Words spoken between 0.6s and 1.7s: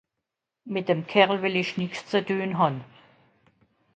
Mìt dem Kerl wìll